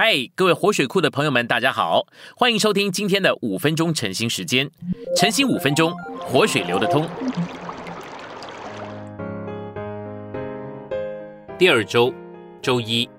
[0.00, 2.06] 嗨，各位活水库的朋友们，大家好，
[2.36, 4.70] 欢迎收听今天的五分钟晨兴时间。
[5.16, 7.04] 晨兴五分钟，活水流得通。
[11.58, 12.14] 第二周，
[12.62, 13.10] 周一，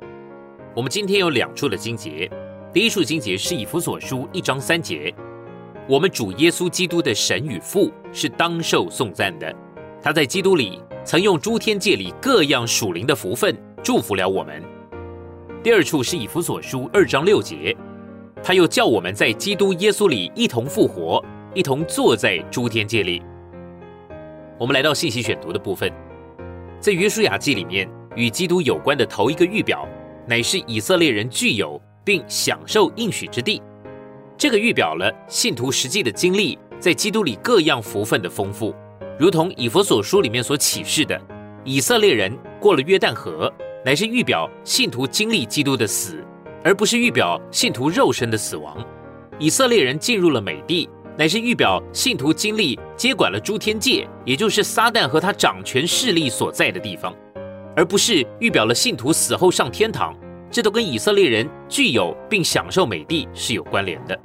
[0.73, 2.31] 我们今天有两处的经节。
[2.73, 5.13] 第一处经节是以弗所书一章三节，
[5.85, 9.53] 我们主耶稣基督的神与父是当受颂赞的，
[10.01, 13.53] 他在基督里曾用诸天界里各样属灵的福分
[13.83, 14.78] 祝福了我们。
[15.61, 17.75] 第二处是以弗所书二章六节，
[18.41, 21.21] 他又叫我们在基督耶稣里一同复活，
[21.53, 23.21] 一同坐在诸天界里。
[24.57, 25.91] 我们来到信息选读的部分，
[26.79, 29.85] 在约书亚记里面，与基督有关的头一个预表，
[30.25, 33.61] 乃是以色列人具有并享受应许之地。
[34.37, 38.73] 这个预表了信徒实际的经历，在基督里各样福分的丰富，
[39.19, 41.19] 如同以弗所书里面所启示的，
[41.65, 43.53] 以色列人过了约旦河。
[43.85, 46.23] 乃是预表信徒经历基督的死，
[46.63, 48.77] 而不是预表信徒肉身的死亡。
[49.37, 57.15] 以色列人进入了美地，乃是预表信徒经历接管了诸天界，也就是撒旦和他掌权势力所在的地方，
[57.75, 60.15] 而不是预表了信徒死后上天堂。
[60.51, 64.19] 这都跟以色列人具有并享受美地是有关联的。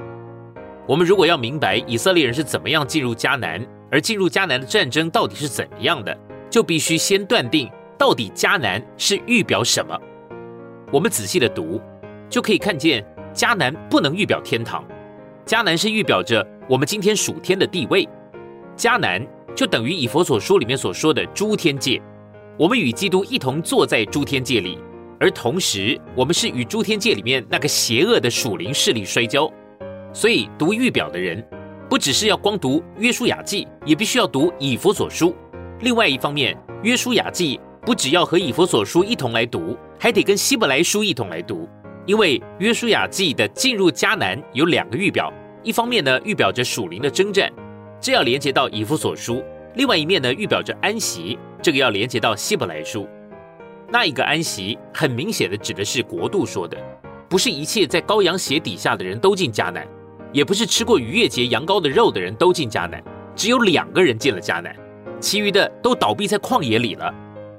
[0.87, 6.19] 我们如果要明白以色列人是怎么样进入迦南，而进入迦南的战争到底是怎么样的，
[6.51, 7.71] 就必须先断定。
[7.97, 9.99] 到底迦南是预表什么？
[10.93, 11.81] 我们仔细的读，
[12.29, 14.85] 就可以看见迦南不能预表天堂，
[15.47, 18.09] 迦南是预表着我们今天属天的地位。
[18.77, 22.01] 迦南就等于以佛所书里面所说的诸天界，
[22.59, 24.79] 我们与基督一同坐在诸天界里，
[25.21, 29.51] 而同时我们是与诸天界里面那个邪恶的属灵势力摔跤。
[30.13, 31.45] 所以读预表的人，
[31.89, 35.35] 不只是要光读约书亚记，也必须要读以佛所书。
[35.81, 37.61] 另外一方面，约书亚记。
[37.85, 41.69] 不只要和以弗所书一同来读，还得跟希伯来书一同来读，
[42.07, 45.31] 因为约书亚记的进入迦南有两个预表，
[45.63, 47.53] 一方面呢预表着属灵的征战，
[48.01, 49.43] 这要连接到以弗所书；
[49.75, 53.07] 另外一面呢预表着安息，这个要连接到希伯来书。
[53.91, 56.79] 那一个安息很明显的指的是国度说的，
[57.29, 59.87] 不是一切在羔羊血底下的人都进迦南，
[60.33, 63.05] 也不是吃过逾越节羊羔的肉的人都进迦南，
[63.37, 64.75] 只有两个人进了迦南，
[65.21, 67.15] 其余的都倒闭在旷野里了。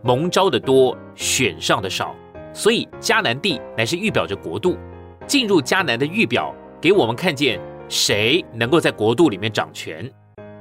[0.06, 2.16] 蒙招的多，选上的少，
[2.54, 4.78] 所以迦南地乃是预表着国度。
[5.26, 10.08] 进入迦南的预表，给我们看见谁能够在国度里面掌权。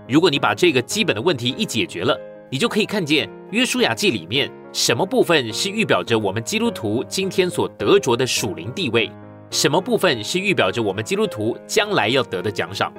[0.09, 2.19] 如果你把这个基本的问题一解决了，
[2.51, 9.13] 你就可以看见约书亚记里面什么部分是预表着我们基督徒今天所得着的属灵地位，
[9.51, 12.91] 什么部分是预表着我们基督徒将来要得的奖赏。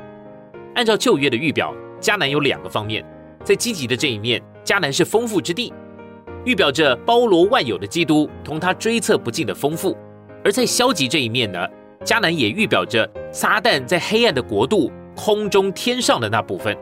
[0.76, 3.04] 按照旧约的预表，迦南有两个方面，
[3.44, 5.74] 在积极的这一面，迦南是丰富之地。
[6.46, 9.98] 预表着包罗万有的基督同他追测不尽的丰富，
[10.44, 11.60] 而在消极这一面呢，
[12.04, 16.78] 迦南也预表着撒旦在黑暗的国度空中天上的那部分。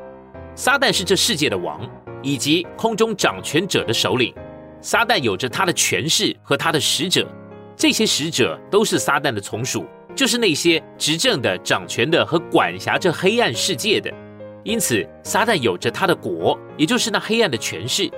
[0.53, 1.79] 撒旦是这世界的王，
[2.21, 4.33] 以及空中掌权者的首领。
[4.81, 7.25] 撒旦有着他的权势和他的使者，
[7.73, 14.13] 这些使者都是撒旦的从属，就是那些执政的、掌权的和管辖着黑暗世界的。
[14.65, 18.11] 因此，撒旦有着他的国，也就是那黑暗的权势。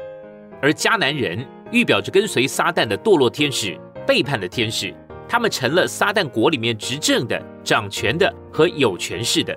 [0.62, 4.94] 而迦南人预表着跟随撒旦的堕落天使、背叛的天使，
[5.28, 9.56] 他们成了撒旦国里面执政的、掌权的和有权势的。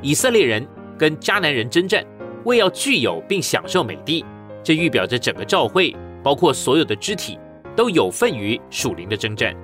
[0.00, 0.66] 以色列人
[0.96, 2.04] 跟迦南人征战，
[2.44, 4.24] 为要具有并享受美地，
[4.62, 7.38] 这预表着整个教会，包括所有的肢体，
[7.76, 9.54] 都有份于属灵的征战，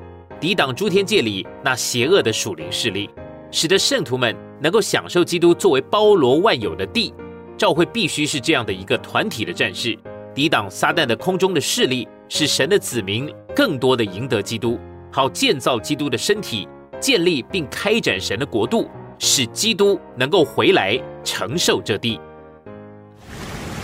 [0.41, 3.09] 抵挡诸天界里那邪恶的属灵势力，
[3.51, 7.15] 使得圣徒们能够享受基督作为包罗万有的地。
[7.57, 9.97] 教会必须是这样的一个团体的战士。
[10.35, 14.79] 抵挡撒旦的空中的势力，使神的子民更多的赢得基督，
[15.13, 16.69] 好建造基督的身体，
[17.01, 22.21] 建立并开展神的国度，使基督能够回来承受这地。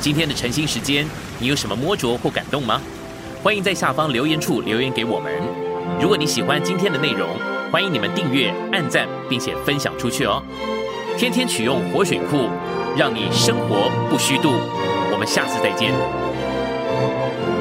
[0.01, 1.07] 今天的晨兴时间，
[1.39, 2.81] 你有什么摸着或感动吗？
[3.43, 5.33] 欢迎在下方留言处留言给我们。
[6.01, 7.29] 如果你喜欢今天的内容，
[7.71, 10.43] 欢迎你们订阅、按赞，并且分享出去哦。
[11.17, 12.49] 天天取用活水库，
[12.97, 14.51] 让你生活不虚度。
[15.13, 16.20] 我们下次再见。
[17.01, 17.60] Música